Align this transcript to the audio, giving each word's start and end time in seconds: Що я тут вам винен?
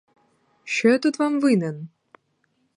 Що 0.63 0.89
я 0.89 0.99
тут 0.99 1.19
вам 1.19 1.39
винен? 1.39 1.87